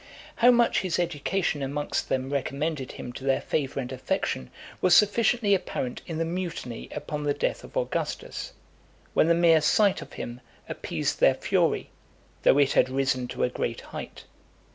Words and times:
How 0.37 0.49
much 0.49 0.79
his 0.81 0.97
education 0.97 1.61
amongst 1.61 2.09
them 2.09 2.33
recommended 2.33 2.93
him 2.93 3.13
to 3.13 3.23
their 3.23 3.39
favour 3.39 3.79
and 3.81 3.91
affection, 3.91 4.49
was 4.81 4.95
sufficiently 4.95 5.53
apparent 5.53 6.01
in 6.07 6.17
the 6.17 6.25
mutiny 6.25 6.89
upon 6.91 7.21
the 7.21 7.35
death 7.35 7.63
of 7.63 7.77
Augustus, 7.77 8.53
when 9.13 9.27
the 9.27 9.35
mere 9.35 9.61
sight 9.61 10.01
of 10.01 10.13
him 10.13 10.41
appeased 10.67 11.19
their 11.19 11.35
fury, 11.35 11.91
though 12.41 12.57
it 12.57 12.71
had 12.71 12.89
risen 12.89 13.27
to 13.27 13.43
a 13.43 13.49
great 13.49 13.81
height. 13.81 14.23